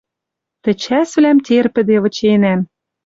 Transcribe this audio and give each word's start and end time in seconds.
Тӹ 0.63 0.71
чӓсвлӓм 0.83 1.37
терпӹде 1.45 1.97
выченӓм. 2.03 2.61